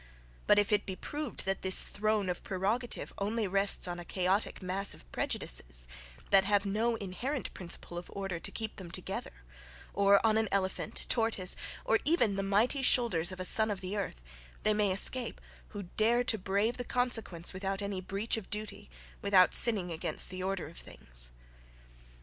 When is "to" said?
8.39-8.51, 16.23-16.39